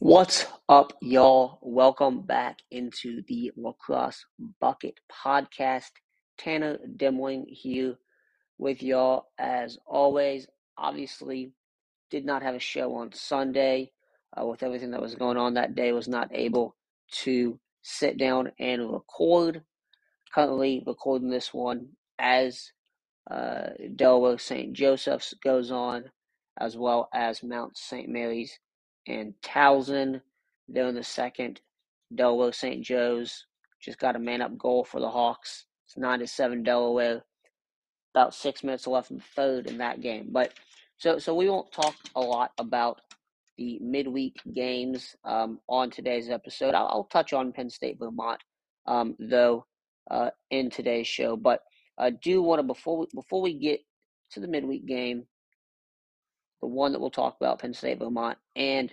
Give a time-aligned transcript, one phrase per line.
[0.00, 1.58] What's up, y'all?
[1.60, 4.24] Welcome back into the Lacrosse
[4.60, 5.90] Bucket Podcast.
[6.38, 7.98] Tanner Demling here
[8.58, 10.46] with y'all as always.
[10.76, 11.50] Obviously,
[12.12, 13.90] did not have a show on Sunday
[14.40, 15.90] uh, with everything that was going on that day.
[15.90, 16.76] Was not able
[17.24, 19.64] to sit down and record.
[20.32, 21.88] Currently recording this one
[22.20, 22.70] as
[23.28, 24.72] uh, Delaware St.
[24.74, 26.04] Joseph's goes on,
[26.56, 28.08] as well as Mount St.
[28.08, 28.60] Mary's
[29.08, 30.20] and Towson.
[30.68, 31.60] They're in the second.
[32.14, 32.84] Delaware St.
[32.84, 33.46] Joe's
[33.80, 35.66] just got a man up goal for the Hawks.
[35.86, 37.22] It's 9 to 7 Delaware.
[38.14, 40.28] About six minutes left in the third in that game.
[40.30, 40.52] But
[40.96, 43.00] so so we won't talk a lot about
[43.56, 46.74] the midweek games um, on today's episode.
[46.74, 48.40] I'll, I'll, touch on Penn State Vermont
[48.86, 49.66] um, though
[50.10, 51.60] uh, in today's show, but
[51.98, 53.80] I do want to before we, before we get
[54.32, 55.24] to the midweek game,
[56.60, 58.92] the one that we'll talk about, Penn State Vermont, and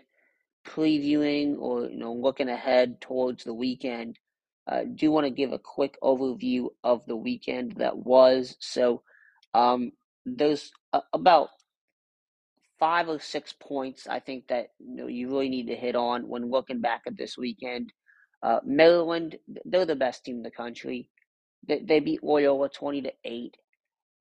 [0.68, 4.18] previewing or you know looking ahead towards the weekend.
[4.68, 8.56] Uh, do want to give a quick overview of the weekend that was.
[8.60, 9.04] So
[9.54, 9.92] um,
[10.26, 11.50] there's a, about
[12.80, 16.28] five or six points I think that you know you really need to hit on
[16.28, 17.94] when looking back at this weekend.
[18.44, 21.10] Uh, Maryland, they're the best team in the country.
[21.68, 23.56] They, they beat Loyola twenty to eight.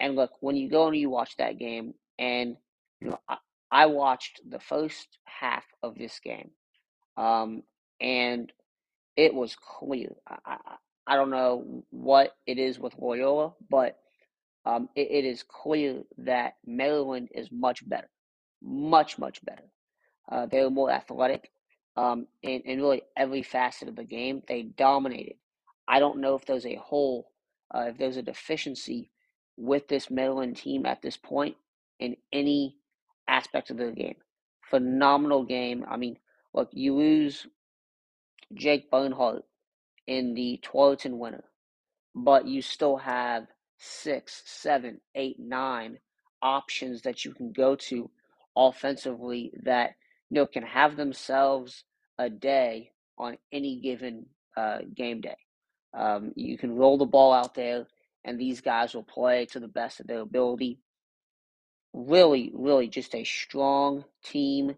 [0.01, 2.57] And look, when you go and you watch that game, and
[3.01, 3.37] you know, I,
[3.75, 6.53] I watched the first half of this game,
[7.17, 7.65] um,
[8.01, 8.53] and
[9.17, 10.15] it was clear.
[10.29, 10.57] I, I,
[11.09, 13.99] I don't know what it is with Loyola, but
[14.65, 18.09] um, it, it is clear that Maryland is much better,
[18.63, 19.65] much much better.
[20.31, 21.51] Uh, they were more athletic
[21.97, 24.41] um, in, in really every facet of the game.
[24.47, 25.35] They dominated.
[25.89, 27.29] I don't know if there's a hole,
[27.75, 29.11] uh, if there's a deficiency
[29.57, 31.57] with this Maryland team at this point
[31.99, 32.77] in any
[33.29, 34.17] aspect of the game.
[34.71, 35.85] Phenomenal game.
[35.89, 36.19] I mean,
[36.53, 37.47] look, you lose
[38.55, 39.45] Jake Bernhardt
[40.07, 41.45] in the Tewaaraton winner,
[42.15, 43.47] but you still have
[43.79, 45.99] six, seven, eight, nine
[46.43, 48.11] options that you can go to
[48.57, 49.95] offensively that
[50.31, 51.85] you know can have themselves
[52.19, 54.27] a day on any given
[54.57, 55.37] uh, game day.
[55.93, 57.87] Um, you can roll the ball out there,
[58.25, 60.79] and these guys will play to the best of their ability.
[61.95, 64.75] Really, really, just a strong team,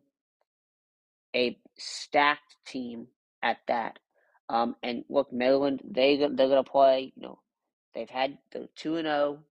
[1.35, 3.09] a stacked team
[3.43, 3.99] at that.
[4.51, 7.15] Um, and look, Maryland, they they're gonna play.
[7.17, 7.39] You know,
[7.95, 9.39] they've had the two and zero.
[9.39, 9.45] Oh,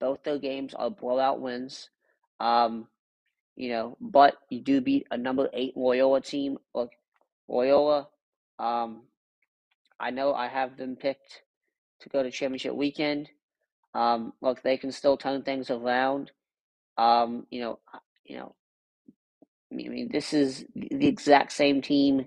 [0.00, 1.90] both their games are blowout wins.
[2.40, 2.88] Um,
[3.56, 6.56] you know, but you do beat a number eight Loyola team.
[6.74, 6.92] Look,
[7.46, 8.08] Loyola,
[8.58, 9.02] um,
[10.00, 11.42] I know I have them picked
[12.00, 13.28] to go to championship weekend.
[13.92, 16.30] Um, look, they can still turn things around.
[16.98, 17.78] Um, you know,
[18.24, 18.54] you know,
[19.72, 22.26] I mean, this is the exact same team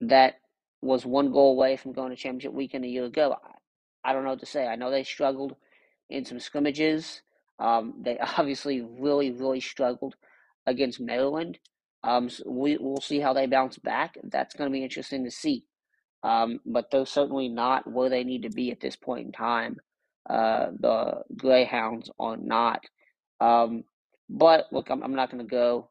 [0.00, 0.36] that
[0.82, 3.36] was one goal away from going to championship weekend a year ago.
[4.04, 4.66] I, I don't know what to say.
[4.66, 5.56] I know they struggled
[6.08, 7.22] in some scrimmages.
[7.58, 10.14] Um, they obviously really, really struggled
[10.66, 11.58] against Maryland.
[12.04, 14.16] Um, so we we'll see how they bounce back.
[14.24, 15.64] That's going to be interesting to see.
[16.22, 19.78] Um, but they're certainly not where they need to be at this point in time.
[20.28, 22.82] Uh, the Greyhounds or not.
[23.40, 23.84] Um,
[24.28, 25.88] but look, I'm, I'm not going to go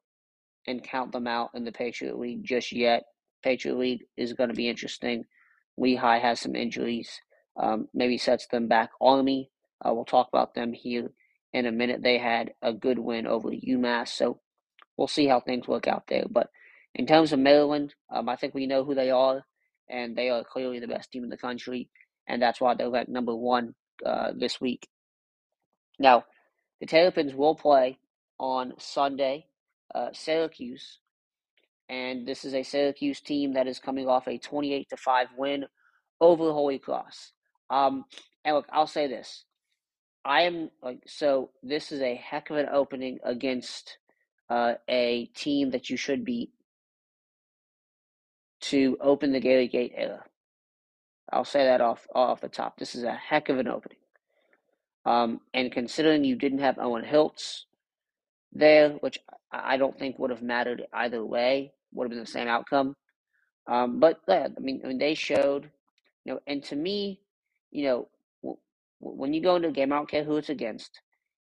[0.67, 3.03] and count them out in the Patriot League just yet.
[3.43, 5.23] Patriot League is going to be interesting.
[5.77, 7.09] Lehigh has some injuries,
[7.59, 8.89] um, maybe sets them back.
[9.01, 9.49] Army,
[9.83, 11.11] uh, we'll talk about them here
[11.53, 12.03] in a minute.
[12.03, 14.39] They had a good win over UMass, so
[14.97, 16.25] we'll see how things work out there.
[16.29, 16.49] But
[16.95, 19.45] in terms of Maryland, um, I think we know who they are,
[19.89, 21.89] and they are clearly the best team in the country,
[22.27, 24.87] and that's why they're ranked number one uh, this week.
[25.99, 26.25] Now,
[26.79, 27.99] the Terrapins will play
[28.39, 29.47] on Sunday.
[29.93, 30.99] Uh, Syracuse
[31.89, 35.65] and this is a Syracuse team that is coming off a 28 to 5 win
[36.19, 37.31] over Holy Cross.
[37.69, 38.05] Um,
[38.43, 39.45] and look, I'll say this.
[40.25, 43.97] I am like so this is a heck of an opening against
[44.49, 46.51] uh, a team that you should beat
[48.59, 50.23] to open the Gary Gait era.
[51.31, 52.77] I'll say that off off the top.
[52.79, 53.97] This is a heck of an opening.
[55.05, 57.63] Um, and considering you didn't have Owen Hiltz
[58.53, 59.19] there, which
[59.51, 62.95] I don't think would have mattered either way, would have been the same outcome.
[63.67, 65.71] Um, but yeah, I mean, I mean, they showed,
[66.25, 67.21] you know, and to me,
[67.71, 68.09] you know,
[68.43, 68.59] w-
[68.99, 71.01] when you go into a game, I don't care who it's against,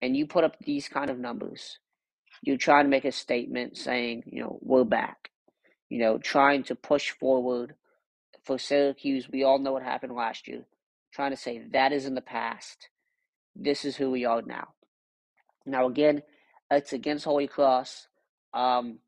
[0.02, 1.78] and you put up these kind of numbers,
[2.42, 5.30] you're trying to make a statement saying, you know, we're back.
[5.90, 7.74] You know, trying to push forward
[8.44, 9.28] for Syracuse.
[9.28, 10.64] We all know what happened last year.
[11.12, 12.88] Trying to say that is in the past.
[13.54, 14.68] This is who we are now.
[15.66, 16.22] Now, again,
[16.70, 18.08] it's against Holy Cross.
[18.54, 18.98] Um,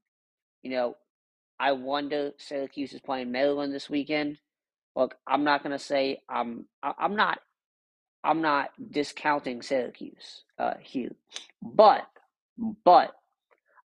[0.63, 0.97] you know,
[1.59, 4.39] I wonder Syracuse is playing Maryland this weekend.
[4.97, 7.41] Look, I'm not gonna say I'm I'm not
[8.23, 11.13] I'm not discounting Syracuse uh, here,
[11.63, 12.07] but
[12.85, 13.13] but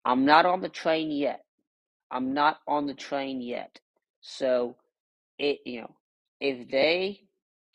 [0.04, 1.44] I'm not on the train yet.
[2.10, 3.80] I'm not on the train yet.
[4.20, 4.76] So
[5.38, 5.94] it you know
[6.40, 7.20] if they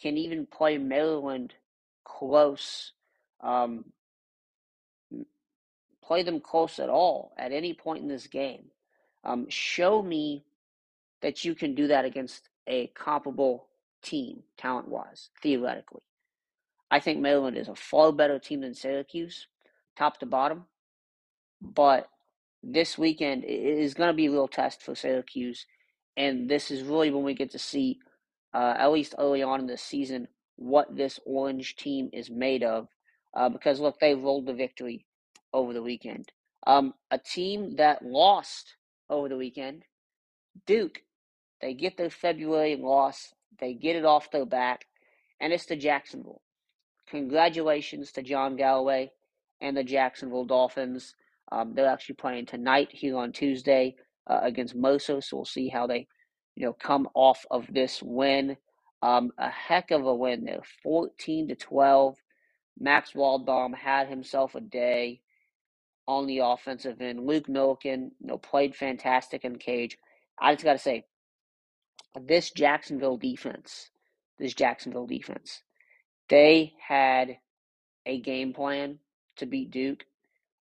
[0.01, 1.53] can even play Maryland
[2.03, 2.91] close,
[3.41, 3.85] um,
[6.03, 8.65] play them close at all at any point in this game,
[9.23, 10.43] um, show me
[11.21, 13.67] that you can do that against a comparable
[14.01, 16.01] team, talent wise, theoretically.
[16.91, 19.47] I think Maryland is a far better team than Syracuse,
[19.97, 20.65] top to bottom.
[21.61, 22.07] But
[22.61, 25.65] this weekend is going to be a real test for Syracuse.
[26.17, 27.99] And this is really when we get to see,
[28.53, 32.87] uh, at least early on in the season, what this orange team is made of.
[33.35, 35.05] Uh, because, look, they rolled the victory
[35.53, 36.31] over the weekend.
[36.67, 38.75] Um, a team that lost
[39.09, 39.83] over the weekend,
[40.67, 41.01] Duke,
[41.61, 44.85] they get their February loss, they get it off their back,
[45.39, 46.41] and it's to Jacksonville.
[47.09, 49.11] Congratulations to John Galloway
[49.61, 51.15] and the Jacksonville Dolphins.
[51.51, 53.95] Um, they're actually playing tonight here on Tuesday
[54.27, 56.07] uh, against Mercer, so we'll see how they,
[56.55, 58.57] you know, come off of this win.
[59.01, 62.17] Um, a heck of a win there, fourteen to twelve.
[62.79, 65.21] Max Waldbaum had himself a day
[66.07, 67.25] on the offensive end.
[67.25, 69.97] Luke Milliken, you know, played fantastic in cage.
[70.41, 71.05] I just got to say,
[72.19, 73.89] this Jacksonville defense,
[74.39, 75.61] this Jacksonville defense,
[76.29, 77.37] they had
[78.05, 78.99] a game plan
[79.37, 80.05] to beat Duke,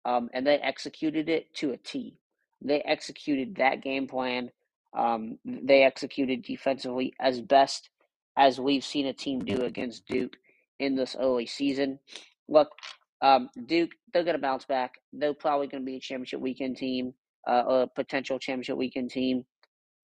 [0.05, 2.17] um, and they executed it to a T.
[2.61, 4.51] They executed that game plan.
[4.95, 7.89] Um, they executed defensively as best
[8.37, 10.37] as we've seen a team do against Duke
[10.79, 11.99] in this early season.
[12.47, 12.69] Look,
[13.21, 14.95] um, Duke, they're going to bounce back.
[15.11, 17.13] They're probably going to be a championship weekend team,
[17.47, 19.45] uh, a potential championship weekend team,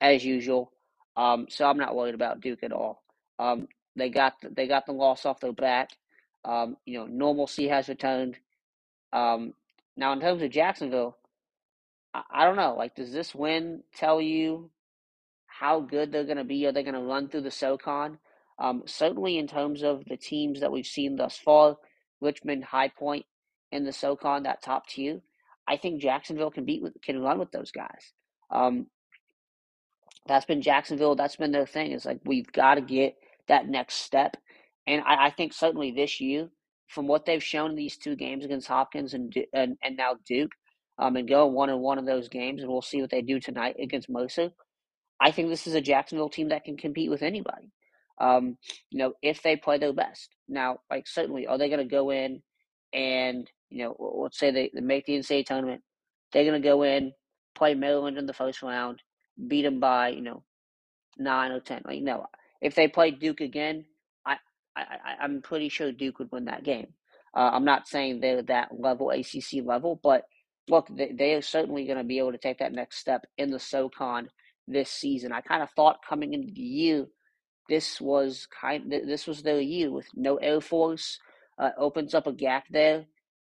[0.00, 0.72] as usual.
[1.16, 3.02] Um, so I'm not worried about Duke at all.
[3.38, 5.90] Um, they got the, they got the loss off their back.
[6.44, 8.36] Um, you know, normalcy has returned.
[9.12, 9.54] Um,
[9.96, 11.16] now, in terms of Jacksonville,
[12.14, 12.74] I, don't know.
[12.76, 14.70] Like, does this win tell you
[15.46, 16.66] how good they're going to be?
[16.66, 18.18] Are they going to run through the SoCon?
[18.58, 21.76] Um, certainly, in terms of the teams that we've seen thus far,
[22.20, 23.26] Richmond, High Point,
[23.72, 25.20] and the SoCon, that top tier,
[25.66, 28.12] I think Jacksonville can beat with, can run with those guys.
[28.50, 28.86] Um,
[30.26, 31.16] that's been Jacksonville.
[31.16, 31.92] That's been their thing.
[31.92, 33.16] It's like we've got to get
[33.48, 34.36] that next step.
[34.86, 36.48] And I, I, think certainly this year,
[36.88, 40.52] from what they've shown in these two games against Hopkins and and, and now Duke,
[40.98, 43.40] um, and go one and one of those games, and we'll see what they do
[43.40, 44.50] tonight against Mercer.
[45.20, 47.70] I think this is a Jacksonville team that can compete with anybody.
[48.20, 48.58] Um,
[48.90, 50.30] you know, if they play their best.
[50.48, 52.42] Now, like certainly, are they going to go in
[52.92, 55.82] and you know, let's say they, they make the NCAA tournament,
[56.32, 57.12] they're going to go in,
[57.56, 59.02] play Maryland in the first round,
[59.48, 60.44] beat them by you know
[61.18, 61.82] nine or ten.
[61.84, 62.26] Like no,
[62.60, 63.84] if they play Duke again,
[64.24, 64.36] I,
[64.76, 64.82] I,
[65.20, 66.88] I am pretty sure Duke would win that game.
[67.36, 70.22] Uh, I'm not saying they're that level, ACC level, but
[70.68, 73.50] look, they, they are certainly going to be able to take that next step in
[73.50, 74.28] the SoCon
[74.66, 75.32] this season.
[75.32, 77.06] I kind of thought coming into the year,
[77.68, 81.18] this was kind, this was their year with no Air Force,
[81.58, 83.04] uh, opens up a gap there,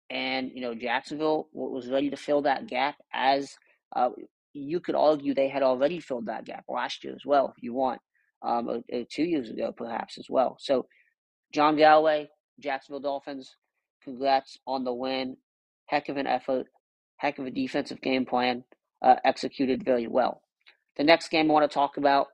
[0.09, 3.57] and you know Jacksonville was ready to fill that gap as
[3.95, 4.11] uh,
[4.53, 7.75] you could argue they had already filled that gap last year as well, if you
[7.75, 8.01] want
[8.43, 10.57] um, or, or two years ago, perhaps as well.
[10.61, 10.87] So,
[11.53, 12.29] John Galloway,
[12.61, 13.57] Jacksonville Dolphins,
[14.03, 15.37] congrats on the win.
[15.87, 16.67] Heck of an effort,
[17.17, 18.65] heck of a defensive game plan,
[19.03, 20.43] uh, executed very well.
[20.97, 22.29] The next game I want to talk about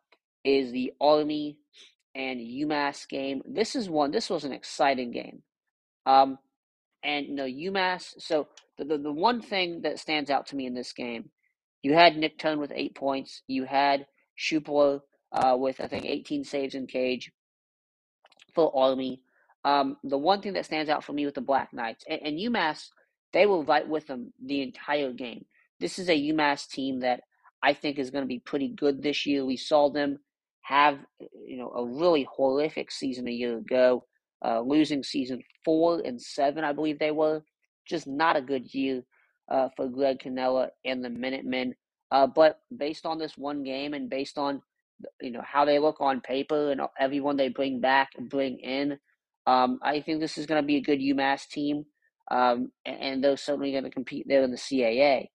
[0.44, 1.58] is the Army
[2.14, 3.42] and UMass game.
[3.46, 4.10] This is one.
[4.10, 5.42] This was an exciting game.
[6.06, 6.38] Um,
[7.02, 8.14] and you know UMass.
[8.18, 8.48] So
[8.78, 11.30] the, the the one thing that stands out to me in this game,
[11.82, 13.42] you had Nick Tone with eight points.
[13.46, 14.06] You had
[14.38, 15.00] Shupler
[15.32, 17.32] uh, with I think 18 saves in cage
[18.54, 19.20] for Army.
[19.64, 22.38] Um, the one thing that stands out for me with the Black Knights and, and
[22.38, 22.88] UMass,
[23.32, 25.44] they will fight with them the entire game.
[25.80, 27.20] This is a UMass team that
[27.62, 29.44] I think is going to be pretty good this year.
[29.44, 30.18] We saw them
[30.62, 30.98] have
[31.46, 34.04] you know a really horrific season a year ago,
[34.44, 37.42] uh, losing season four and seven, I believe they were.
[37.86, 39.02] Just not a good year
[39.50, 41.74] uh, for Greg Cannella and the Minutemen.
[42.10, 44.62] Uh, but based on this one game and based on
[45.20, 48.98] you know how they look on paper and everyone they bring back and bring in.
[49.46, 51.84] Um, I think this is going to be a good UMass team,
[52.32, 55.28] um, and they're certainly going to compete there in the CAA.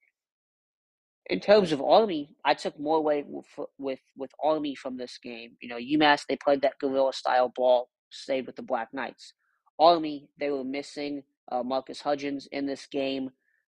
[1.27, 3.45] In terms of Army, I took more away with,
[3.77, 5.51] with with Army from this game.
[5.61, 9.33] You know, UMass they played that guerrilla style ball, stayed with the Black Knights.
[9.79, 13.29] Army they were missing uh, Marcus Hudgens in this game,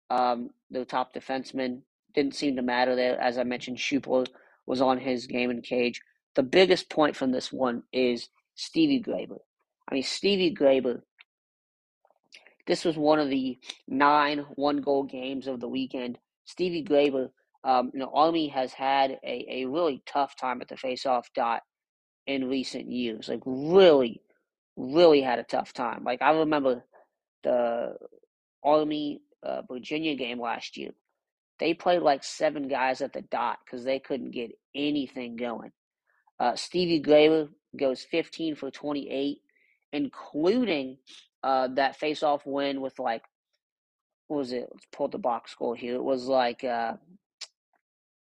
[0.10, 0.52] um,
[0.88, 1.82] top defenseman,
[2.16, 3.20] didn't seem to matter there.
[3.20, 4.28] As I mentioned, Shupler
[4.66, 6.02] was on his game in cage.
[6.36, 9.40] The biggest point from this one is Stevie Glaber.
[9.90, 11.02] I mean, Stevie Glaber,
[12.70, 13.58] this was one of the
[13.88, 16.20] nine one goal games of the weekend.
[16.46, 17.32] Stevie Glaber,
[17.64, 21.64] um, you know, Army has had a, a really tough time at the faceoff dot
[22.28, 23.28] in recent years.
[23.28, 24.22] Like, really,
[24.78, 26.04] really had a tough time.
[26.04, 26.84] Like, I remember
[27.42, 27.96] the
[28.64, 30.92] Army uh, Virginia game last year.
[31.58, 35.72] They played like seven guys at the dot because they couldn't get anything going.
[36.40, 39.40] Uh, Stevie Glaber goes 15 for 28,
[39.92, 41.00] including
[41.44, 43.24] uh, that face-off win with like,
[44.28, 44.68] what was it?
[44.72, 45.96] Let's pull the box score here.
[45.96, 46.94] It was like, uh,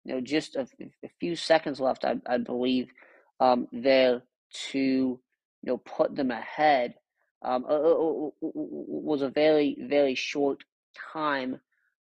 [0.05, 0.67] you know, just a,
[1.03, 2.89] a, few seconds left, I, I believe,
[3.39, 4.23] um, there
[4.71, 5.19] to, you
[5.63, 6.95] know, put them ahead.
[7.41, 10.63] Um, uh, uh, uh, was a very, very short
[11.13, 11.59] time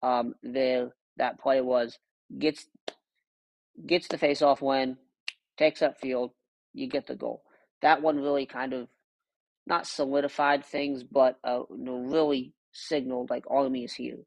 [0.02, 1.98] um, there that play was
[2.38, 2.66] gets
[3.86, 4.96] gets the face off win,
[5.56, 6.32] takes up field,
[6.72, 7.42] you get the goal.
[7.82, 8.88] That one really kind of
[9.66, 14.18] not solidified things, but uh, you know, really signaled like Army is here.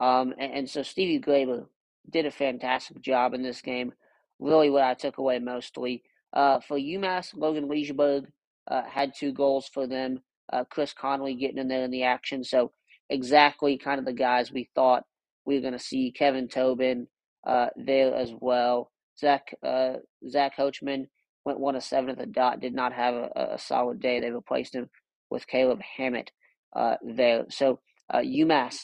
[0.00, 1.66] Um, and, and, so Stevie Glaber
[2.10, 3.92] did a fantastic job in this game.
[4.40, 6.02] Really, what I took away mostly
[6.32, 8.26] uh, for UMass, Logan Leisberg
[8.68, 10.22] uh, had two goals for them.
[10.52, 12.42] Uh, Chris Connolly getting in there in the action.
[12.42, 12.72] So
[13.10, 15.04] exactly kind of the guys we thought
[15.44, 16.12] we were going to see.
[16.12, 17.06] Kevin Tobin
[17.46, 18.90] uh, there as well.
[19.18, 19.94] Zach uh,
[20.28, 21.08] Zach Coachman
[21.44, 22.60] went one of seven at the dot.
[22.60, 24.20] Did not have a, a solid day.
[24.20, 24.88] They replaced him
[25.30, 26.30] with Caleb Hammett
[26.74, 27.46] uh, there.
[27.48, 27.80] So
[28.10, 28.76] uh, UMass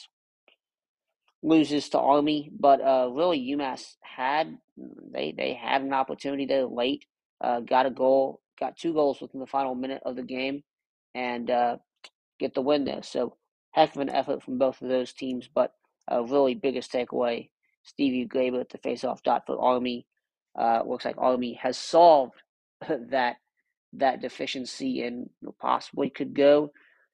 [1.41, 4.57] loses to Army, but uh, really UMass had
[5.11, 7.05] they they had an opportunity there late.
[7.41, 10.63] Uh, got a goal, got two goals within the final minute of the game,
[11.15, 11.77] and uh,
[12.39, 13.03] get the win there.
[13.03, 13.37] So
[13.71, 15.49] heck of an effort from both of those teams.
[15.53, 15.71] But
[16.11, 17.49] uh, really biggest takeaway:
[17.83, 20.05] Stevie Glaber at the faceoff dot for Army.
[20.59, 22.41] Uh, looks like Army has solved
[23.11, 23.37] that
[23.93, 26.71] that deficiency and possibly could go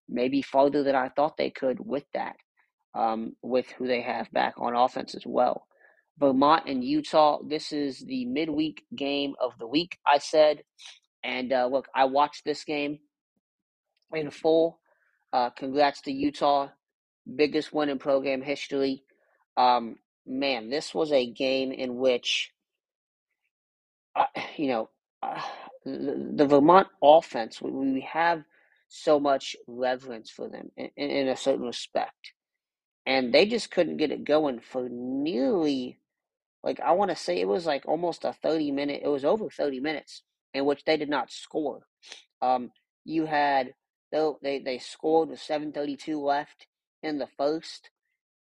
[0.09, 2.35] maybe farther than I thought they could with that,
[2.93, 5.65] um, with who they have back on offense as well.
[6.17, 7.39] Vermont and Utah.
[7.45, 9.97] This is the midweek game of the week.
[10.07, 10.63] I said,
[11.23, 12.99] and uh, look, I watched this game
[14.13, 14.79] in full.
[15.33, 16.69] Uh, congrats to Utah,
[17.35, 19.03] biggest win in program history.
[19.57, 22.51] Um, man, this was a game in which,
[24.15, 24.89] uh, you know,
[25.85, 28.43] the, Vermont offense, we, we, have
[28.87, 32.33] so much reverence for them in, in a certain respect.
[33.05, 35.99] And they just couldn't get it going for nearly,
[36.63, 39.49] like, I want to say it was like almost a 30 minute, it was over
[39.49, 41.81] 30 minutes in which they did not score.
[42.41, 42.71] Um,
[43.03, 43.73] you had,
[44.11, 46.67] though, they, they scored with 732 left
[47.03, 47.89] in the first.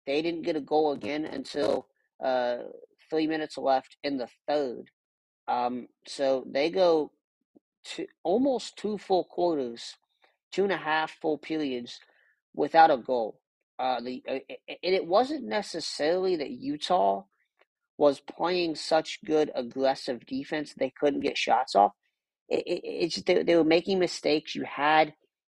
[0.07, 1.87] They didn't get a goal again until
[2.23, 2.57] uh,
[3.09, 4.89] three minutes left in the third.
[5.47, 7.11] Um, so they go
[7.95, 9.95] to almost two full quarters,
[10.51, 11.99] two and a half full periods
[12.55, 13.39] without a goal.
[13.79, 17.23] Uh, the uh, and it wasn't necessarily that Utah
[17.97, 21.93] was playing such good aggressive defense they couldn't get shots off.
[22.49, 24.55] It, it, it's they, they were making mistakes.
[24.55, 25.13] You had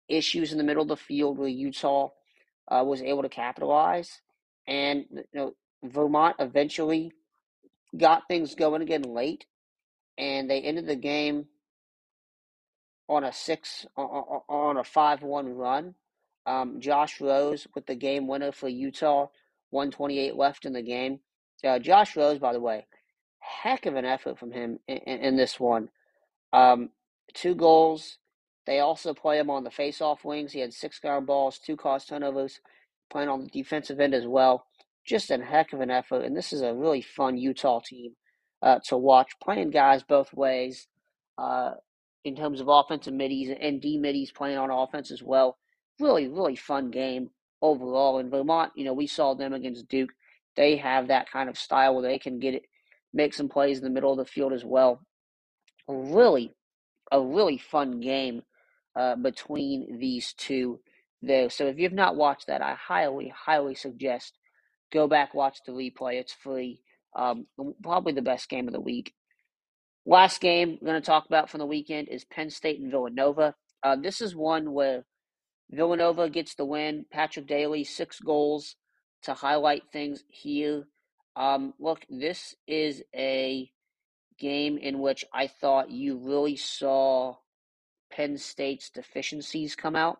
[0.10, 2.10] issues in the middle of the field where Utah
[2.70, 4.22] uh, was able to capitalize,
[4.68, 5.54] and you know
[5.84, 7.12] Vermont eventually
[7.98, 9.46] got things going again late,
[10.20, 11.46] and they ended the game
[13.08, 15.96] on a six on a five one run.
[16.46, 19.28] Um, Josh Rose with the game winner for Utah,
[19.72, 21.20] one twenty eight left in the game.
[21.64, 22.86] Uh, Josh Rose, by the way,
[23.40, 25.90] heck of an effort from him in, in, in this one.
[26.54, 26.90] Um,
[27.34, 28.18] two goals.
[28.68, 30.52] They also play him on the face-off wings.
[30.52, 32.60] He had six ground balls, two cost turnovers,
[33.10, 34.68] playing on the defensive end as well
[35.10, 36.24] just a heck of an effort.
[36.24, 38.14] And this is a really fun Utah team
[38.62, 40.88] uh, to watch, playing guys both ways
[41.38, 41.72] uh,
[42.24, 45.58] in terms of offensive middies and D middies playing on offense as well.
[46.00, 47.30] Really, really fun game
[47.62, 48.20] overall.
[48.20, 50.12] In Vermont, you know, we saw them against Duke.
[50.56, 52.64] They have that kind of style where they can get it,
[53.14, 55.02] make some plays in the middle of the field as well.
[55.88, 56.54] A really,
[57.12, 58.44] a really fun game
[58.96, 60.80] uh, between these two
[61.22, 61.50] there.
[61.50, 64.34] So if you've not watched that, I highly, highly suggest
[64.92, 66.16] Go back, watch the replay.
[66.16, 66.82] It's free.
[67.16, 67.48] Um,
[67.82, 69.14] probably the best game of the week.
[70.06, 73.56] Last game we're going to talk about from the weekend is Penn State and Villanova.
[73.84, 75.06] Uh, this is one where
[75.72, 77.06] Villanova gets the win.
[77.12, 78.76] Patrick Daly, six goals
[79.24, 80.88] to highlight things here.
[81.36, 83.70] Um, look, this is a
[84.40, 87.36] game in which I thought you really saw
[88.12, 90.20] Penn State's deficiencies come out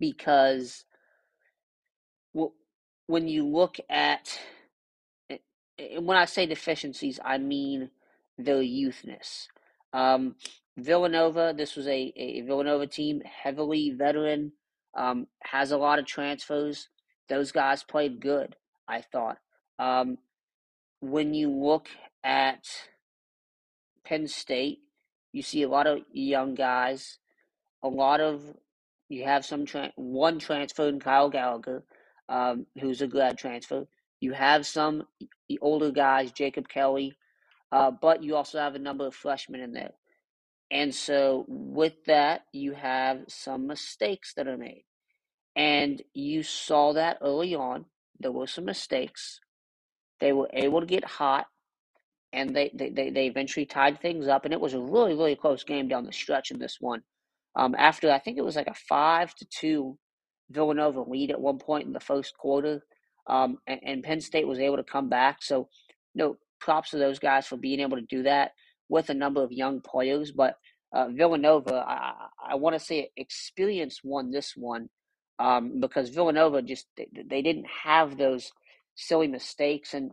[0.00, 0.84] because
[3.06, 4.38] when you look at
[5.98, 7.90] when I say deficiencies, I mean
[8.38, 9.48] their youthness.
[9.92, 10.36] Um,
[10.76, 14.52] Villanova, this was a, a Villanova team, heavily veteran,
[14.94, 16.88] um, has a lot of transfers.
[17.28, 18.56] Those guys played good,
[18.86, 19.38] I thought.
[19.78, 20.18] Um,
[21.00, 21.88] when you look
[22.24, 22.64] at
[24.04, 24.80] Penn State,
[25.32, 27.18] you see a lot of young guys,
[27.82, 28.42] a lot of
[29.08, 31.84] you have some tra- one transfer in Kyle Gallagher,
[32.28, 33.86] um, who's a grad transfer.
[34.20, 35.04] You have some
[35.48, 37.14] the older guys, Jacob Kelly,
[37.72, 39.92] uh, but you also have a number of freshmen in there.
[40.70, 44.84] And so with that, you have some mistakes that are made.
[45.54, 47.86] And you saw that early on.
[48.18, 49.40] There were some mistakes.
[50.20, 51.46] They were able to get hot
[52.32, 54.44] and they, they, they, they eventually tied things up.
[54.44, 57.02] And it was a really, really close game down the stretch in this one.
[57.54, 59.98] Um, after I think it was like a five to two
[60.50, 62.82] Villanova lead at one point in the first quarter,
[63.26, 65.42] um, and, and, Penn State was able to come back.
[65.42, 65.68] So,
[66.14, 68.52] you know, props to those guys for being able to do that
[68.88, 70.32] with a number of young players.
[70.32, 70.56] But
[70.92, 72.12] uh, Villanova, I,
[72.50, 74.88] I want to say experience won this one
[75.38, 78.52] um, because Villanova just they, they didn't have those
[78.94, 80.12] silly mistakes, and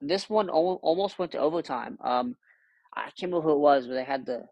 [0.00, 1.98] this one almost went to overtime.
[2.02, 2.36] Um,
[2.96, 4.44] I can't remember who it was, but they had the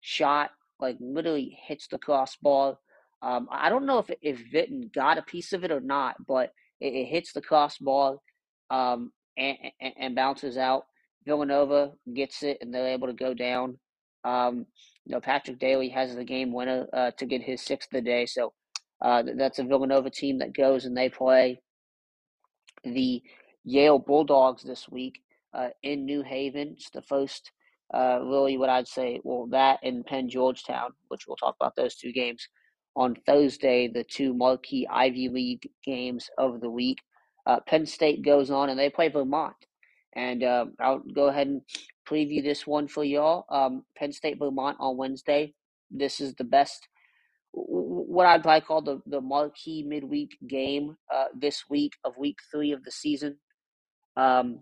[0.00, 0.50] shot
[0.80, 2.76] like literally hits the crossbar.
[3.22, 6.52] Um, I don't know if if Vitten got a piece of it or not, but
[6.82, 8.16] it, it hits the crossbar
[8.70, 10.84] um, and, and, and, bounces out.
[11.24, 13.78] Villanova gets it, and they're able to go down.
[14.24, 14.66] Um,
[15.04, 18.10] you know, Patrick Daly has the game winner uh, to get his sixth of the
[18.10, 18.26] day.
[18.26, 18.52] So
[19.00, 21.60] uh, that's a Villanova team that goes and they play
[22.84, 23.22] the
[23.64, 25.20] Yale Bulldogs this week
[25.54, 26.74] uh, in New Haven.
[26.76, 27.50] It's the first,
[27.94, 31.96] uh, really, what I'd say, well, that in Penn Georgetown, which we'll talk about those
[31.96, 32.46] two games
[32.94, 36.98] on Thursday, the two marquee Ivy League games of the week.
[37.46, 39.56] Uh, Penn State goes on and they play Vermont.
[40.14, 41.62] And uh, I'll go ahead and
[42.08, 43.46] preview this one for y'all.
[43.48, 45.54] Um, Penn State Vermont on Wednesday.
[45.90, 46.88] This is the best,
[47.52, 52.72] what I'd probably call the, the marquee midweek game uh, this week of week three
[52.72, 53.38] of the season.
[54.16, 54.60] Um,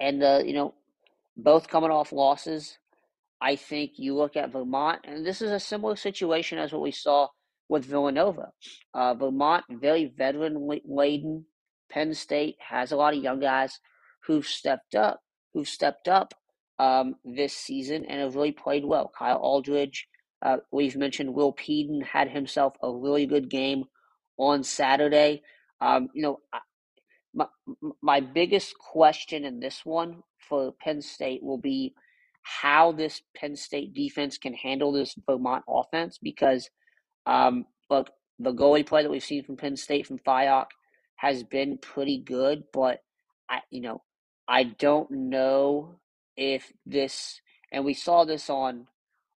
[0.00, 0.74] and, uh, you know,
[1.36, 2.78] both coming off losses.
[3.40, 6.90] I think you look at Vermont, and this is a similar situation as what we
[6.90, 7.28] saw
[7.68, 8.50] with Villanova.
[8.94, 11.46] Uh, Vermont, very veteran laden.
[11.90, 13.78] Penn State has a lot of young guys
[14.26, 15.20] who've stepped up,
[15.52, 16.34] who've stepped up
[16.78, 19.10] um, this season and have really played well.
[19.16, 20.08] Kyle Aldridge,
[20.42, 23.84] uh, we've mentioned Will Peden had himself a really good game
[24.38, 25.42] on Saturday.
[25.80, 26.40] Um, you know,
[27.34, 27.46] my,
[28.02, 31.94] my biggest question in this one for Penn State will be
[32.46, 36.70] how this Penn State defense can handle this Vermont offense because,
[37.26, 40.66] um, look, the goalie play that we've seen from Penn State from Fiok
[41.16, 43.00] has been pretty good, but
[43.50, 44.02] I, you know,
[44.46, 45.98] I don't know
[46.36, 47.40] if this,
[47.72, 48.86] and we saw this on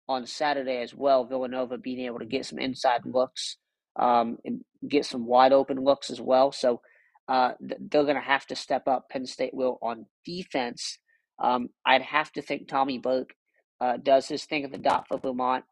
[0.08, 1.24] on Saturday as well.
[1.24, 3.56] Villanova being able to get some inside looks,
[3.98, 6.52] um, and get some wide open looks as well.
[6.52, 6.80] So
[7.28, 9.08] uh, they're going to have to step up.
[9.10, 10.99] Penn State will on defense.
[11.40, 13.34] Um, I'd have to think Tommy Burke
[13.80, 15.64] uh, does his thing at the dot for Vermont,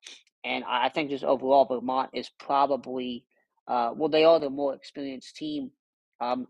[0.44, 3.24] and I think just overall Vermont is probably
[3.66, 5.70] uh, well they are the more experienced team.
[6.20, 6.48] Um,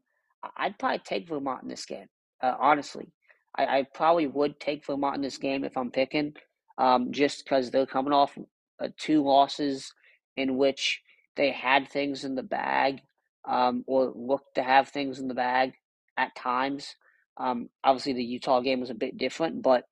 [0.57, 2.07] I'd probably take Vermont in this game.
[2.41, 3.11] Uh, honestly,
[3.57, 6.35] I, I, probably would take Vermont in this game if I'm picking,
[6.79, 8.39] um, just because they're coming off
[8.81, 9.93] uh, two losses
[10.37, 11.03] in which
[11.37, 13.01] they had things in the bag
[13.47, 15.73] um, or looked to have things in the bag
[16.17, 16.95] at times.
[17.39, 19.85] Um, obviously, the Utah game was a bit different, but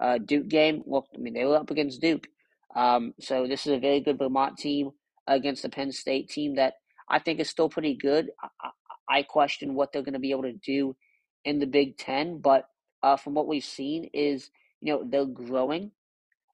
[0.00, 2.26] uh, Duke game, look, I mean, they were up against Duke.
[2.74, 4.90] Um, so this is a very good Vermont team
[5.26, 6.74] against the Penn State team that
[7.08, 8.30] I think is still pretty good.
[8.62, 8.70] I,
[9.08, 10.96] I question what they're going to be able to do
[11.44, 12.68] in the Big Ten, but
[13.02, 15.92] uh, from what we've seen is, you know, they're growing.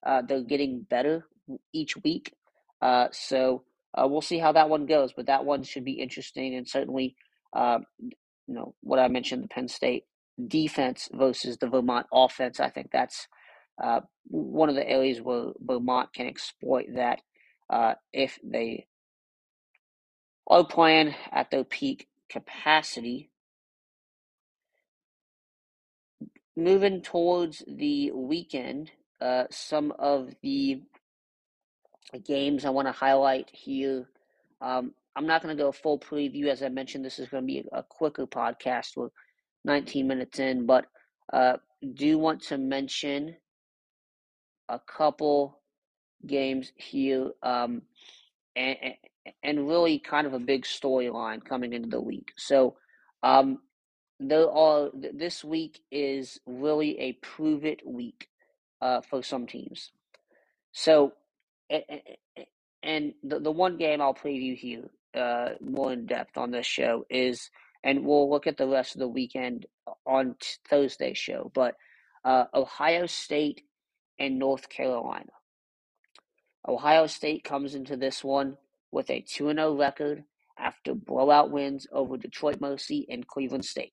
[0.06, 1.26] Uh, they're getting better
[1.72, 2.34] each week.
[2.80, 6.54] Uh, so uh, we'll see how that one goes, but that one should be interesting
[6.54, 7.16] and certainly,
[7.54, 10.04] uh, you know, what I mentioned the Penn State
[10.48, 12.60] defense versus the Vermont offense.
[12.60, 13.28] I think that's
[13.82, 17.20] uh, one of the areas where Vermont can exploit that
[17.70, 18.86] uh, if they
[20.46, 23.30] are playing at their peak capacity.
[26.56, 30.82] Moving towards the weekend, uh, some of the
[32.24, 34.08] games I want to highlight here.
[34.60, 36.46] Um, I'm not going to go full preview.
[36.46, 38.96] As I mentioned, this is going to be a, quicker podcast.
[38.96, 39.08] We're
[39.64, 40.86] 19 minutes in, but
[41.32, 41.54] uh,
[41.94, 43.36] do want to mention
[44.68, 45.60] a couple
[46.26, 47.82] games here um,
[48.56, 48.76] and,
[49.42, 52.32] and really kind of a big storyline coming into the week.
[52.36, 52.76] So,
[53.22, 53.58] um,
[54.20, 58.28] there are this week is really a prove it week
[58.80, 59.90] uh, for some teams.
[60.72, 61.12] So,
[62.82, 67.04] and the the one game I'll preview here uh, more in depth on this show
[67.08, 67.50] is,
[67.84, 69.66] and we'll look at the rest of the weekend
[70.06, 70.34] on
[70.68, 71.52] Thursday's show.
[71.54, 71.76] But
[72.24, 73.62] uh, Ohio State
[74.18, 75.30] and North Carolina.
[76.66, 78.56] Ohio State comes into this one
[78.90, 80.24] with a 2 0 record
[80.58, 83.92] after blowout wins over Detroit Mercy and Cleveland State.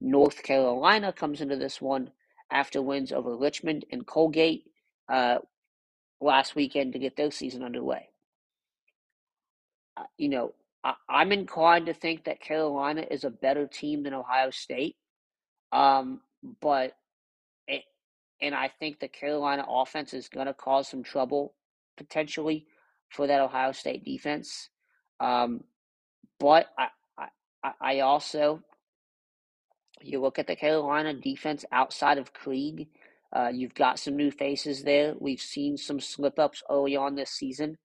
[0.00, 2.10] North Carolina comes into this one
[2.50, 4.64] after wins over Richmond and Colgate
[5.10, 5.38] uh,
[6.20, 8.08] last weekend to get their season underway.
[9.96, 14.14] Uh, you know, I, am inclined to think that Carolina is a better team than
[14.14, 14.96] Ohio State,
[15.72, 16.20] um,
[16.60, 16.92] but
[17.66, 17.82] it,
[18.40, 21.54] and I think the Carolina offense is going to cause some trouble
[21.96, 22.66] potentially
[23.10, 24.70] for that Ohio State defense.
[25.20, 25.64] Um,
[26.38, 26.88] but I,
[27.62, 28.62] I, I also,
[30.00, 32.88] you look at the Carolina defense outside of Krieg,
[33.34, 35.14] uh, you've got some new faces there.
[35.18, 37.76] We've seen some slip ups early on this season.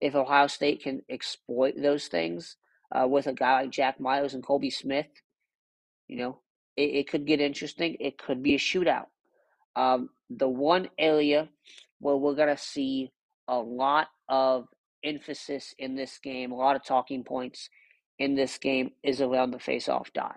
[0.00, 2.56] If Ohio State can exploit those things
[2.92, 5.06] uh, with a guy like Jack Miles and Colby Smith,
[6.08, 6.38] you know,
[6.76, 7.96] it, it could get interesting.
[8.00, 9.06] It could be a shootout.
[9.76, 11.48] Um, the one area
[12.00, 13.12] where we're going to see
[13.48, 14.66] a lot of
[15.02, 17.68] emphasis in this game, a lot of talking points
[18.18, 20.36] in this game is around the face-off dot.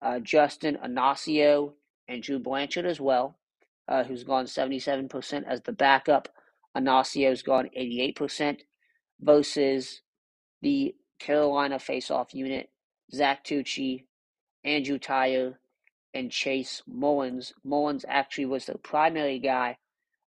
[0.00, 1.72] Uh, Justin Inacio
[2.06, 3.38] and Drew Blanchard as well,
[3.88, 6.28] uh, who's gone 77% as the backup.
[6.76, 8.58] Inacio's gone 88%
[9.20, 10.02] versus
[10.62, 12.70] the Carolina face-off unit,
[13.12, 14.04] Zach Tucci,
[14.64, 15.58] Andrew Tyre,
[16.14, 17.52] and Chase Mullins.
[17.64, 19.76] Mullins actually was the primary guy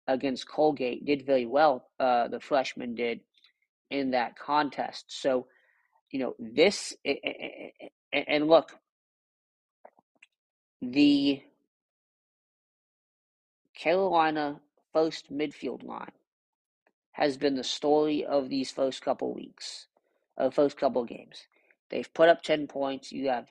[0.07, 3.21] against Colgate, did very well, uh, the freshman did
[3.91, 5.05] in that contest.
[5.09, 5.47] So,
[6.11, 6.95] you know, this,
[8.13, 8.77] and look,
[10.83, 11.43] the
[13.77, 14.61] Carolina
[14.93, 16.11] first midfield line
[17.13, 19.87] has been the story of these first couple weeks,
[20.37, 21.47] of first couple games.
[21.91, 23.13] They've put up 10 points.
[23.13, 23.49] You have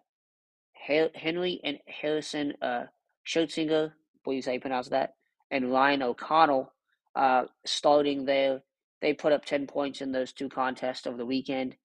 [0.73, 2.85] Henry and Harrison uh,
[3.27, 3.91] Schertzinger,
[4.23, 5.15] please how you pronounce that,
[5.51, 6.71] and Ryan O'Connell
[7.15, 8.61] uh, starting there.
[9.01, 11.75] They put up 10 points in those two contests over the weekend.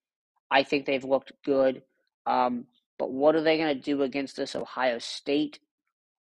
[0.50, 1.82] I think they've looked good.
[2.26, 2.66] Um,
[2.98, 5.58] but what are they going to do against this Ohio State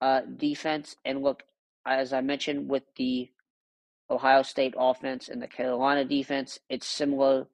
[0.02, 0.96] uh, defense?
[1.06, 1.44] And look,
[1.86, 3.30] as I mentioned with the
[4.10, 7.48] Ohio State offense and the Carolina defense, it's similar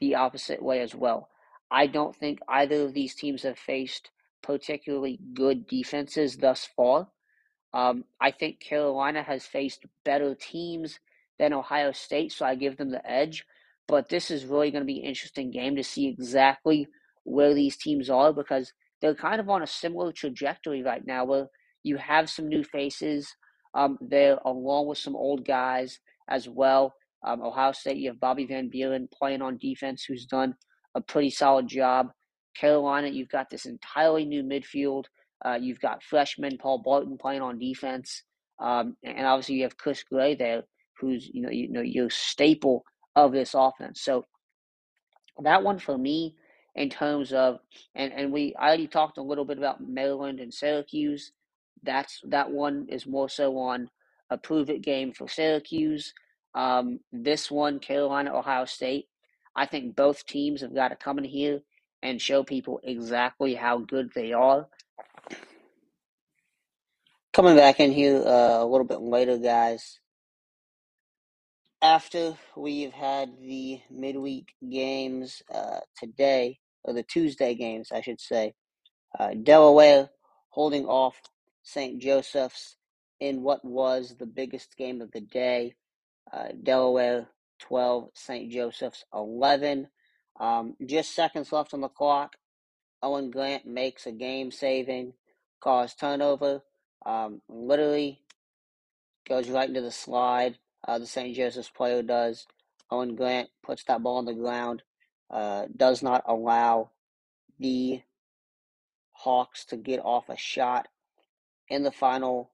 [0.00, 1.28] the opposite way as well.
[1.70, 4.10] I don't think either of these teams have faced
[4.42, 7.08] particularly good defenses thus far.
[7.72, 10.98] Um, I think Carolina has faced better teams
[11.38, 13.44] than Ohio State, so I give them the edge.
[13.88, 16.88] But this is really going to be an interesting game to see exactly
[17.24, 21.46] where these teams are because they're kind of on a similar trajectory right now where
[21.82, 23.34] you have some new faces
[23.74, 26.94] um, there along with some old guys as well.
[27.24, 30.54] Um, Ohio State, you have Bobby Van Buren playing on defense who's done
[30.94, 32.08] a pretty solid job.
[32.56, 35.04] Carolina, you've got this entirely new midfield.
[35.44, 38.22] Uh, you've got freshman Paul Barton playing on defense,
[38.60, 40.62] um, and obviously you have Chris Gray there,
[41.00, 42.84] who's you know you know your staple
[43.16, 44.02] of this offense.
[44.02, 44.24] So
[45.42, 46.36] that one for me,
[46.76, 47.58] in terms of
[47.94, 51.32] and and we I already talked a little bit about Maryland and Syracuse.
[51.82, 53.90] That's that one is more so on
[54.32, 56.14] a prove it game for Syracuse.
[56.54, 59.06] Um, this one, Carolina, Ohio State.
[59.54, 61.60] I think both teams have got to come in here
[62.02, 64.66] and show people exactly how good they are.
[67.32, 70.00] Coming back in here uh, a little bit later, guys.
[71.80, 78.54] After we've had the midweek games uh, today, or the Tuesday games, I should say,
[79.18, 80.10] uh, Delaware
[80.50, 81.20] holding off
[81.62, 82.00] St.
[82.00, 82.76] Joseph's
[83.20, 85.74] in what was the biggest game of the day.
[86.32, 87.28] Uh, Delaware
[87.60, 88.50] 12, St.
[88.50, 89.88] Joseph's 11.
[90.40, 92.36] Um, just seconds left on the clock.
[93.02, 95.14] Owen Grant makes a game saving,
[95.60, 96.62] cause turnover.
[97.04, 98.20] Um, literally
[99.28, 100.58] goes right into the slide.
[100.86, 101.34] Uh, the St.
[101.34, 102.46] Joseph's player does.
[102.90, 104.82] Owen Grant puts that ball on the ground.
[105.30, 106.90] Uh, does not allow
[107.58, 108.02] the
[109.12, 110.88] Hawks to get off a shot
[111.72, 112.50] in the final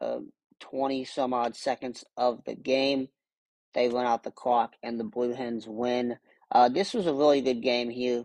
[0.00, 0.20] uh,
[0.60, 3.08] 20 some odd seconds of the game.
[3.74, 6.18] They run out the clock and the Blue Hens win.
[6.52, 8.24] Uh, this was a really good game here.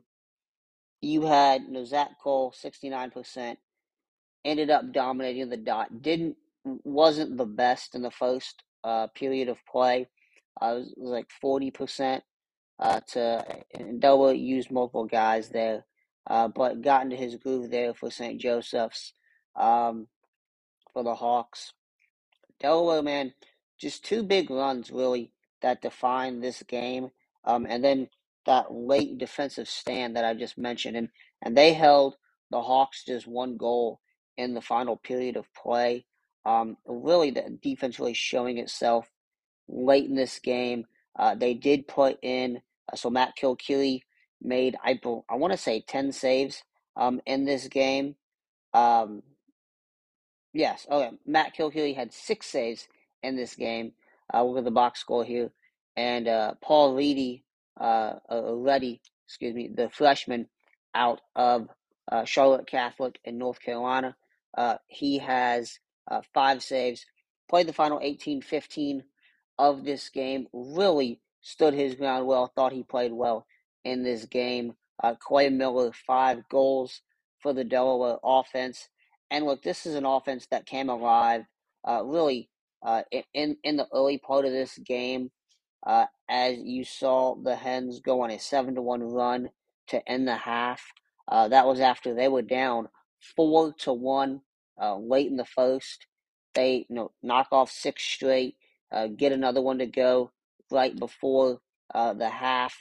[1.01, 3.58] You had you know, Zach Cole, 69%,
[4.43, 6.01] ended up dominating the dot.
[6.01, 10.08] Didn't wasn't the best in the first uh, period of play.
[10.62, 12.21] Uh, it, was, was like 40%
[12.79, 15.86] uh, to, and Delaware used multiple guys there.
[16.27, 18.39] uh, but got into his groove there for St.
[18.39, 19.13] Joseph's
[19.55, 20.08] um,
[20.95, 21.73] for the Hawks.
[22.62, 23.34] Delaware, man,
[23.77, 27.10] just two big runs really that define this game,
[27.43, 28.08] um, and then
[28.45, 31.10] that late defensive stand that I just mentioned, and
[31.41, 32.15] and they held
[32.49, 33.99] the Hawks just one goal
[34.38, 36.05] in the final period of play.
[36.45, 39.12] Um, really, the defense really showing itself
[39.67, 40.86] late in this game.
[41.19, 44.01] Uh, they did put in uh, so Matt Kilkeely
[44.41, 44.97] made I
[45.29, 46.63] I want to say ten saves
[46.95, 48.15] um, in this game.
[48.73, 49.23] Um,
[50.56, 50.88] Yes.
[50.89, 51.12] Okay.
[51.26, 52.88] Matt Kilkeely had six saves
[53.22, 53.91] in this game.
[54.34, 55.52] Uh, look at the box score here.
[55.98, 57.44] And uh, Paul Reedy,
[57.78, 60.48] uh, excuse me, the freshman
[60.94, 61.68] out of
[62.10, 64.15] uh, Charlotte Catholic in North Carolina,
[64.58, 65.78] uh, he has
[66.10, 67.06] uh, five saves.
[67.50, 69.04] Played the final 18 15
[69.60, 70.48] of this game.
[70.54, 72.48] Really stood his ground well.
[72.56, 73.46] Thought he played well
[73.84, 74.74] in this game.
[75.20, 77.02] Clay Miller, five goals
[77.39, 78.88] for the Delaware offense.
[79.36, 81.43] And look, this is an offense that came alive
[81.86, 82.50] uh, really
[82.82, 83.02] uh,
[83.34, 85.30] in in the early part of this game,
[85.86, 89.50] uh, as you saw the Hens go on a seven to one run
[89.88, 90.82] to end the half.
[91.28, 92.88] Uh, that was after they were down
[93.36, 94.39] four to one
[94.82, 96.08] uh, late in the first.
[96.54, 98.56] They you know knock off six straight,
[98.89, 100.32] uh, get another one to go
[100.71, 101.60] right before
[101.93, 102.74] the half,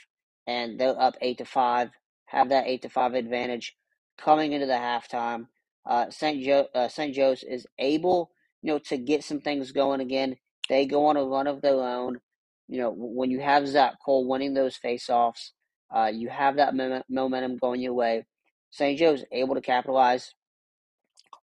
[0.47, 1.89] and they're up eight to five.
[2.27, 3.75] Have that eight to five advantage
[4.17, 5.47] coming into the halftime
[5.85, 6.43] uh, St.
[6.43, 7.13] Jo- uh, St.
[7.15, 10.37] Joe's is able, you know, to get some things going again.
[10.69, 12.19] They go on a run of their own.
[12.67, 15.51] You know, when you have Zach Cole winning those faceoffs,
[15.95, 18.25] uh, you have that mem- momentum going your way.
[18.71, 18.97] St.
[18.97, 20.33] Joe's able to capitalize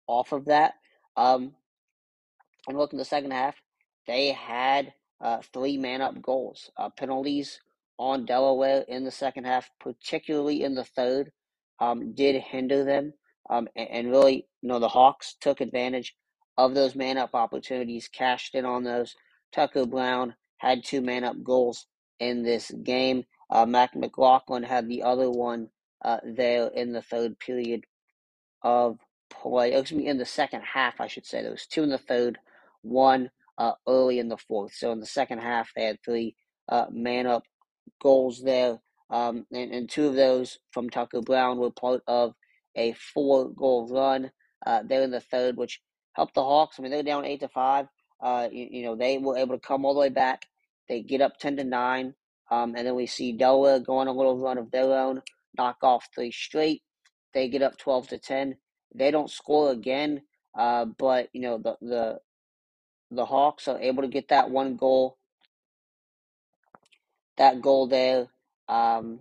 [0.06, 0.74] off of that.
[1.16, 1.52] Um,
[2.68, 3.56] and look in the second half,
[4.06, 7.60] they had uh, three man up goals, uh, penalties
[7.98, 11.32] on Delaware in the second half, particularly in the third,
[11.80, 13.12] um, did hinder them.
[13.50, 16.14] Um, and, and, really, you know, the Hawks took advantage
[16.56, 19.14] of those man up opportunities, cashed in on those.
[19.52, 21.86] Tucker Brown had two man up goals
[22.20, 23.24] in this game.
[23.50, 25.68] Uh, Mac McLaughlin had the other one
[26.04, 27.84] uh, there in the third period
[28.62, 28.98] of
[29.30, 29.72] play.
[29.72, 31.42] Excuse me, in the second half, I should say.
[31.42, 32.38] There was two in the third,
[32.82, 34.74] one uh, early in the fourth.
[34.74, 36.36] So in the second half, they had three
[36.68, 37.44] uh, man up
[38.00, 38.78] goals there.
[39.10, 42.34] Um, and, and two of those from Tucker Brown were part of
[42.78, 44.30] a four goal run
[44.64, 45.80] uh, there in the third, which
[46.12, 46.76] helped the Hawks.
[46.78, 47.86] I mean, they're down eight to five.
[48.20, 50.46] Uh, you, you, know, they were able to come all the way back.
[50.88, 52.14] They get up ten to nine,
[52.50, 55.22] um, and then we see Delaware go on a little run of their own,
[55.56, 56.82] knock off three straight.
[57.34, 58.56] They get up twelve to ten.
[58.94, 60.22] They don't score again,
[60.58, 62.20] uh, but you know the the
[63.10, 65.18] the Hawks are able to get that one goal.
[67.36, 68.28] That goal there
[68.68, 69.20] um,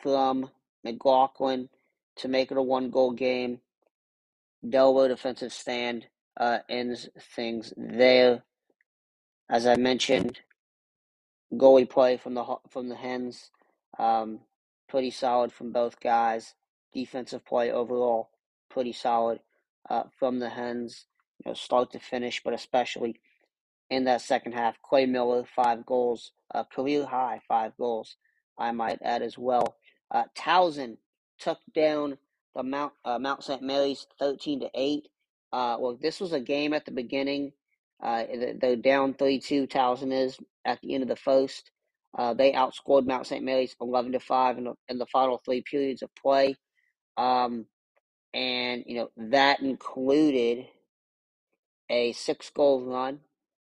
[0.00, 0.50] from
[0.84, 1.68] McLaughlin
[2.16, 3.60] to make it a one goal game.
[4.68, 6.06] Delaware defensive stand
[6.38, 8.42] uh, ends things there.
[9.48, 10.40] As I mentioned,
[11.52, 13.50] goalie play from the from the Hens,
[13.98, 14.40] um,
[14.88, 16.54] pretty solid from both guys.
[16.92, 18.30] Defensive play overall,
[18.68, 19.40] pretty solid
[19.88, 21.06] uh, from the Hens,
[21.44, 23.20] you know, start to finish, but especially
[23.88, 24.80] in that second half.
[24.82, 28.16] Clay Miller, five goals, uh, career high, five goals,
[28.58, 29.76] I might add as well.
[30.10, 30.96] Uh, Towson
[31.38, 32.18] took down
[32.54, 33.62] the Mount uh, Mount St.
[33.62, 35.08] Mary's thirteen to eight.
[35.52, 37.52] Uh, well, this was a game at the beginning.
[38.02, 38.24] Uh,
[38.60, 39.66] they're down three two.
[39.66, 41.70] Towson is at the end of the first.
[42.16, 43.44] Uh, they outscored Mount St.
[43.44, 46.56] Mary's eleven to five in the, in the final three periods of play.
[47.16, 47.66] Um,
[48.32, 50.66] and you know that included
[51.88, 53.20] a six goal run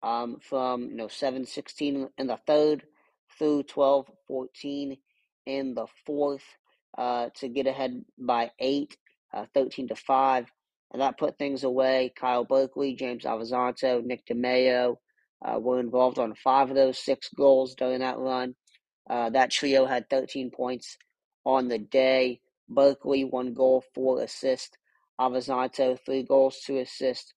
[0.02, 2.82] um, from you know 7-16 in the third
[3.38, 4.98] through 12-14
[5.46, 6.44] in the fourth
[6.96, 8.96] uh, to get ahead by eight,
[9.32, 10.46] uh, 13 to 5.
[10.92, 12.12] And that put things away.
[12.18, 14.96] Kyle Berkeley, James Avazanto, Nick DeMeo
[15.44, 18.54] uh, were involved on five of those six goals during that run.
[19.08, 20.96] Uh, that trio had 13 points
[21.44, 22.40] on the day.
[22.68, 24.76] Berkeley, one goal, four assists.
[25.20, 27.34] Avazanto, three goals, two assists.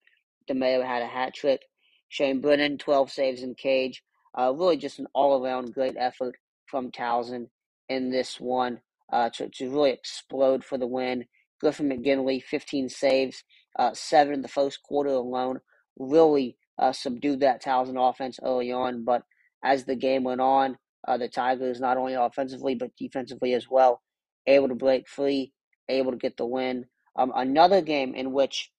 [0.49, 1.61] DeMeo had a hat trick.
[2.09, 4.03] Shane Brennan, 12 saves in cage.
[4.37, 6.35] Uh, really just an all around great effort
[6.65, 7.47] from Towson
[7.89, 8.79] in this one
[9.11, 11.25] uh, to, to really explode for the win.
[11.59, 13.43] Griffin McGinley, 15 saves,
[13.79, 15.59] uh, seven in the first quarter alone,
[15.97, 19.03] really uh, subdued that Towson offense early on.
[19.03, 19.23] But
[19.63, 24.01] as the game went on, uh, the Tigers, not only offensively but defensively as well,
[24.47, 25.53] able to break free,
[25.89, 26.85] able to get the win.
[27.15, 28.71] Um, another game in which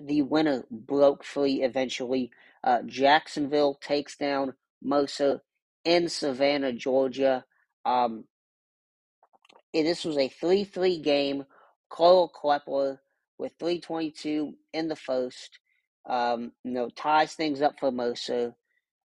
[0.00, 2.30] the winner broke free eventually.
[2.64, 5.42] Uh, Jacksonville takes down Mercer
[5.84, 7.44] in Savannah, Georgia.
[7.84, 8.24] Um,
[9.72, 11.44] this was a 3 3 game.
[11.90, 13.00] Carl Klepper
[13.38, 15.58] with 322 in the first.
[16.08, 18.54] Um, you know, ties things up for Mercer.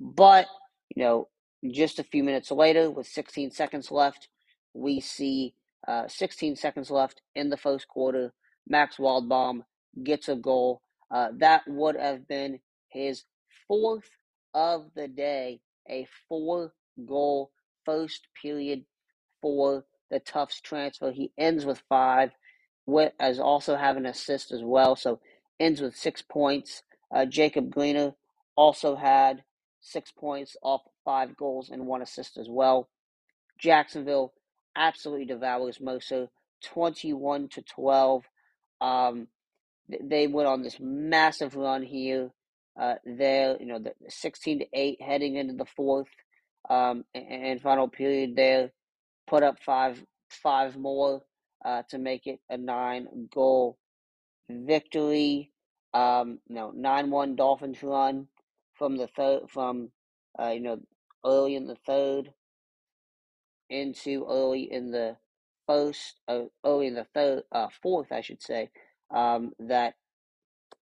[0.01, 0.47] But,
[0.95, 1.29] you know,
[1.71, 4.29] just a few minutes later, with 16 seconds left,
[4.73, 5.55] we see
[5.87, 8.33] uh, 16 seconds left in the first quarter.
[8.69, 9.63] Max Waldbaum
[10.03, 10.81] gets a goal.
[11.11, 13.25] Uh, that would have been his
[13.69, 14.09] fourth
[14.55, 16.73] of the day, a four
[17.07, 17.51] goal
[17.91, 18.85] first period
[19.43, 21.11] for the Tufts transfer.
[21.11, 22.31] He ends with five,
[23.19, 24.95] as also having an assist as well.
[24.95, 25.21] So
[25.59, 26.83] ends with six points.
[27.15, 28.13] Uh, Jacob Greener
[28.57, 29.43] also had
[29.81, 32.89] six points off five goals and one assist as well.
[33.59, 34.33] Jacksonville
[34.77, 36.29] absolutely devours Mercer,
[36.65, 38.25] 21 to 12.
[38.81, 39.27] Um,
[39.89, 42.31] they went on this massive run here.
[42.81, 46.09] Uh, there, you know, the 16 to 8 heading into the fourth
[46.69, 48.71] um, and, final period there,
[49.27, 51.23] put up five five more
[51.65, 53.79] uh, to make it a nine goal
[54.49, 55.53] victory.
[55.93, 58.29] Um, you know, nine one Dolphins run
[58.75, 59.91] from the third from
[60.41, 60.81] uh, you know
[61.25, 62.33] early in the third
[63.71, 65.17] into early in the
[65.67, 68.71] first, uh, early in the third, uh, fourth, I should say.
[69.11, 69.95] Um, that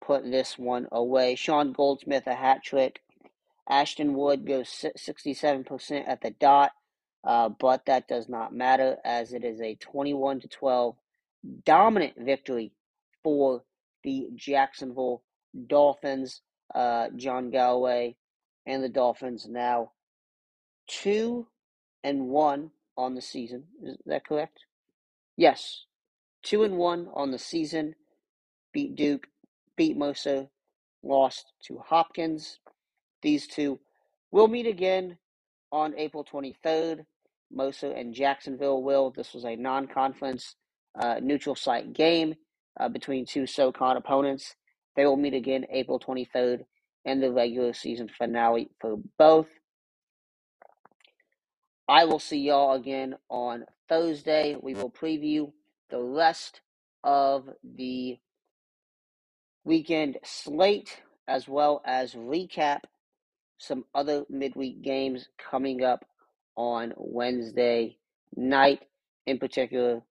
[0.05, 1.35] put this one away.
[1.35, 3.01] Sean Goldsmith a hat trick.
[3.69, 6.73] Ashton Wood goes 67% at the dot,
[7.25, 10.97] uh, but that does not matter as it is a 21 to 12
[11.65, 12.73] dominant victory
[13.23, 13.63] for
[14.05, 15.23] the Jacksonville
[15.67, 16.43] Dolphins.
[16.75, 18.17] Uh, John Galloway
[18.67, 19.93] and the Dolphins now
[20.89, 21.47] two
[22.05, 23.65] and one on the season.
[23.83, 24.61] Is that correct?
[25.37, 25.85] Yes,
[26.43, 27.95] two and one on the season.
[28.73, 29.29] Beat Duke,
[29.77, 30.49] beat Mercer,
[31.03, 32.59] lost to Hopkins.
[33.23, 33.81] These two
[34.31, 35.19] will meet again
[35.73, 37.05] on April 23rd.
[37.51, 39.11] Mercer and Jacksonville will.
[39.11, 40.55] This was a non conference
[40.99, 42.35] uh, neutral site game
[42.79, 44.55] uh, between two SOCON opponents.
[44.97, 46.65] They will meet again April 23rd
[47.05, 49.49] and the regular season finale for both.
[51.89, 54.57] I will see y'all again on Thursday.
[54.61, 55.53] We will preview
[55.89, 56.61] the rest
[57.03, 58.19] of the
[59.65, 62.81] weekend slate as well as recap
[63.59, 66.05] some other midweek games coming up
[66.57, 67.99] on Wednesday
[68.37, 68.83] night,
[69.27, 70.03] in particular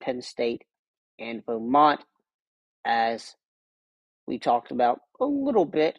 [0.00, 0.64] Penn State
[1.18, 2.00] and Vermont,
[2.84, 3.36] as
[4.26, 5.98] we talked about a little bit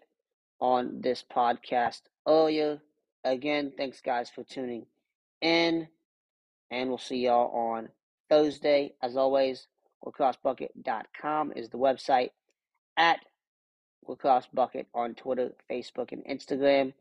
[0.59, 2.79] on this podcast earlier.
[3.23, 4.85] Again, thanks guys for tuning
[5.41, 5.87] in,
[6.71, 7.89] and we'll see y'all on
[8.29, 8.93] Thursday.
[9.01, 9.67] As always,
[10.05, 12.29] lacrossebucket.com is the website
[12.97, 13.19] at
[14.07, 16.93] lacrosse bucket on Twitter, Facebook, and Instagram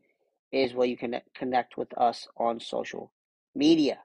[0.51, 3.11] is where you can connect with us on social
[3.55, 3.99] media.